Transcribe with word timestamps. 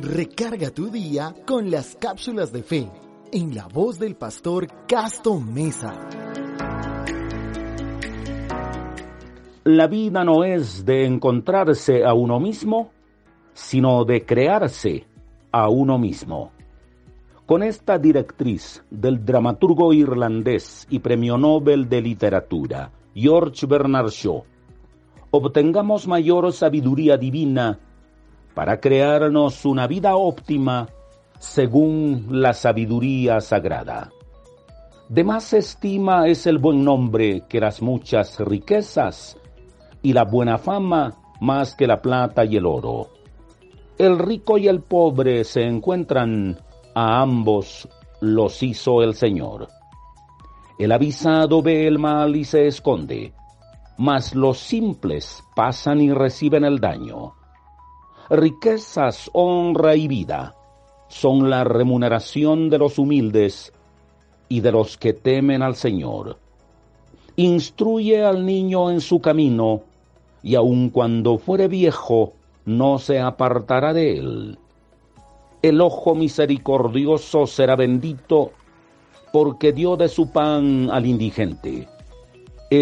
Recarga 0.00 0.70
tu 0.70 0.88
día 0.88 1.34
con 1.46 1.70
las 1.70 1.96
cápsulas 1.96 2.50
de 2.50 2.62
fe 2.62 2.88
en 3.30 3.54
la 3.54 3.66
voz 3.68 3.98
del 3.98 4.16
pastor 4.16 4.68
Casto 4.86 5.38
Mesa. 5.38 6.08
La 9.64 9.86
vida 9.86 10.24
no 10.24 10.44
es 10.44 10.86
de 10.86 11.04
encontrarse 11.04 12.06
a 12.06 12.14
uno 12.14 12.40
mismo, 12.40 12.90
sino 13.52 14.06
de 14.06 14.24
crearse 14.24 15.06
a 15.52 15.68
uno 15.68 15.98
mismo. 15.98 16.52
Con 17.44 17.62
esta 17.62 17.98
directriz 17.98 18.82
del 18.90 19.22
dramaturgo 19.22 19.92
irlandés 19.92 20.86
y 20.88 21.00
premio 21.00 21.36
Nobel 21.36 21.88
de 21.90 22.00
Literatura, 22.00 22.90
George 23.14 23.66
Bernard 23.66 24.08
Shaw, 24.08 24.42
obtengamos 25.36 26.06
mayor 26.06 26.52
sabiduría 26.52 27.16
divina 27.16 27.80
para 28.54 28.78
crearnos 28.78 29.64
una 29.64 29.88
vida 29.88 30.14
óptima 30.14 30.88
según 31.40 32.28
la 32.30 32.52
sabiduría 32.52 33.40
sagrada. 33.40 34.12
De 35.08 35.24
más 35.24 35.52
estima 35.52 36.28
es 36.28 36.46
el 36.46 36.58
buen 36.58 36.84
nombre 36.84 37.42
que 37.48 37.58
las 37.58 37.82
muchas 37.82 38.38
riquezas 38.38 39.36
y 40.02 40.12
la 40.12 40.22
buena 40.22 40.56
fama 40.56 41.12
más 41.40 41.74
que 41.74 41.88
la 41.88 42.00
plata 42.00 42.44
y 42.44 42.56
el 42.56 42.64
oro. 42.64 43.08
El 43.98 44.20
rico 44.20 44.56
y 44.56 44.68
el 44.68 44.82
pobre 44.82 45.42
se 45.42 45.64
encuentran, 45.64 46.60
a 46.94 47.20
ambos 47.20 47.88
los 48.20 48.62
hizo 48.62 49.02
el 49.02 49.14
Señor. 49.14 49.66
El 50.78 50.92
avisado 50.92 51.60
ve 51.60 51.88
el 51.88 51.98
mal 51.98 52.36
y 52.36 52.44
se 52.44 52.68
esconde 52.68 53.32
mas 53.96 54.34
los 54.34 54.58
simples 54.58 55.44
pasan 55.54 56.00
y 56.00 56.12
reciben 56.12 56.64
el 56.64 56.80
daño. 56.80 57.34
Riquezas, 58.30 59.30
honra 59.32 59.94
y 59.94 60.08
vida 60.08 60.56
son 61.08 61.48
la 61.48 61.62
remuneración 61.62 62.70
de 62.70 62.78
los 62.78 62.98
humildes 62.98 63.72
y 64.48 64.60
de 64.60 64.72
los 64.72 64.96
que 64.96 65.12
temen 65.12 65.62
al 65.62 65.76
Señor. 65.76 66.38
Instruye 67.36 68.24
al 68.24 68.44
niño 68.44 68.90
en 68.90 69.00
su 69.00 69.20
camino, 69.20 69.82
y 70.42 70.56
aun 70.56 70.90
cuando 70.90 71.38
fuere 71.38 71.68
viejo, 71.68 72.32
no 72.64 72.98
se 72.98 73.20
apartará 73.20 73.92
de 73.92 74.18
él. 74.18 74.58
El 75.62 75.80
ojo 75.80 76.14
misericordioso 76.14 77.46
será 77.46 77.76
bendito, 77.76 78.52
porque 79.32 79.72
dio 79.72 79.96
de 79.96 80.08
su 80.08 80.30
pan 80.30 80.90
al 80.90 81.06
indigente 81.06 81.88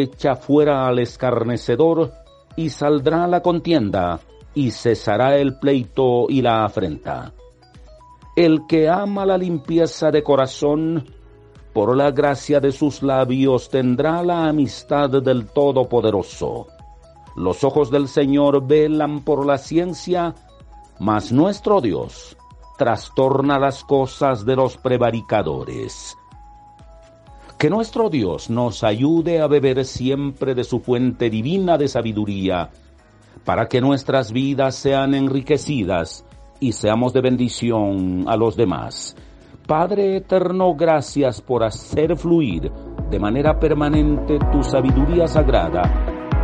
echa 0.00 0.36
fuera 0.36 0.86
al 0.86 0.98
escarnecedor, 0.98 2.12
y 2.56 2.70
saldrá 2.70 3.26
la 3.26 3.42
contienda, 3.42 4.20
y 4.54 4.70
cesará 4.70 5.36
el 5.36 5.58
pleito 5.58 6.26
y 6.28 6.42
la 6.42 6.64
afrenta. 6.64 7.32
El 8.36 8.66
que 8.66 8.88
ama 8.88 9.26
la 9.26 9.36
limpieza 9.36 10.10
de 10.10 10.22
corazón, 10.22 11.04
por 11.72 11.96
la 11.96 12.10
gracia 12.10 12.60
de 12.60 12.72
sus 12.72 13.02
labios 13.02 13.68
tendrá 13.68 14.22
la 14.22 14.48
amistad 14.48 15.10
del 15.10 15.46
Todopoderoso. 15.46 16.66
Los 17.34 17.64
ojos 17.64 17.90
del 17.90 18.08
Señor 18.08 18.66
velan 18.66 19.22
por 19.24 19.46
la 19.46 19.56
ciencia, 19.56 20.34
mas 20.98 21.32
nuestro 21.32 21.80
Dios 21.80 22.36
trastorna 22.76 23.58
las 23.58 23.84
cosas 23.84 24.44
de 24.44 24.56
los 24.56 24.76
prevaricadores. 24.76 26.16
Que 27.62 27.70
nuestro 27.70 28.10
Dios 28.10 28.50
nos 28.50 28.82
ayude 28.82 29.40
a 29.40 29.46
beber 29.46 29.84
siempre 29.84 30.52
de 30.52 30.64
su 30.64 30.80
fuente 30.80 31.30
divina 31.30 31.78
de 31.78 31.86
sabiduría, 31.86 32.70
para 33.44 33.68
que 33.68 33.80
nuestras 33.80 34.32
vidas 34.32 34.74
sean 34.74 35.14
enriquecidas 35.14 36.26
y 36.58 36.72
seamos 36.72 37.12
de 37.12 37.20
bendición 37.20 38.24
a 38.26 38.36
los 38.36 38.56
demás. 38.56 39.14
Padre 39.64 40.16
eterno, 40.16 40.74
gracias 40.74 41.40
por 41.40 41.62
hacer 41.62 42.16
fluir 42.16 42.68
de 43.08 43.20
manera 43.20 43.60
permanente 43.60 44.40
tu 44.50 44.64
sabiduría 44.64 45.28
sagrada 45.28 45.82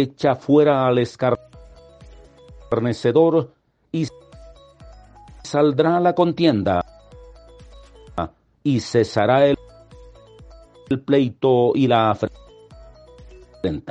echa 0.00 0.34
fuera 0.34 0.86
al 0.86 0.98
escarnecedor 0.98 3.52
y 3.92 4.06
saldrá 5.50 5.98
la 5.98 6.14
contienda 6.14 6.80
y 8.62 8.78
cesará 8.78 9.46
el, 9.46 9.56
pleito 11.04 11.72
y 11.74 11.88
la 11.88 12.10
afrenta. 12.10 12.38